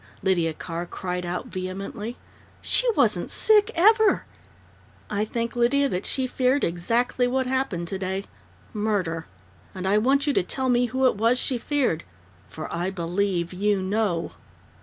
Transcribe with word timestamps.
Lydia 0.23 0.51
Carr 0.51 0.87
cried 0.87 1.27
out 1.27 1.45
vehemently. 1.45 2.17
"She 2.59 2.89
wasn't 2.93 3.29
sick, 3.29 3.69
ever" 3.75 4.25
"I 5.11 5.25
think, 5.25 5.55
Lydia, 5.55 5.87
that 5.89 6.07
she 6.07 6.25
feared 6.25 6.63
exactly 6.63 7.27
what 7.27 7.45
happened 7.45 7.87
today 7.87 8.23
murder! 8.73 9.27
And 9.75 9.87
I 9.87 9.99
want 9.99 10.25
you 10.25 10.33
to 10.33 10.41
tell 10.41 10.69
me 10.69 10.87
who 10.87 11.05
it 11.05 11.17
was 11.17 11.37
she 11.37 11.59
feared. 11.59 12.03
_For 12.51 12.67
I 12.73 12.89
believe 12.89 13.53
you 13.53 13.79
know! 13.83 14.31